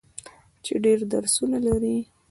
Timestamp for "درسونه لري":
1.13-1.97